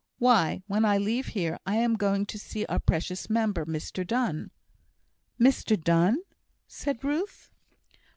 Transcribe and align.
Why, 0.17 0.63
when 0.65 0.83
I 0.83 0.97
leave 0.97 1.27
here, 1.27 1.59
I 1.63 1.75
am 1.75 1.93
going 1.93 2.25
to 2.25 2.39
see 2.39 2.65
our 2.65 2.79
precious 2.79 3.29
member, 3.29 3.67
Mr 3.67 4.01
Donne" 4.07 4.49
"Mr 5.39 5.79
Donne?" 5.79 6.23
said 6.67 7.03
Ruth. 7.03 7.51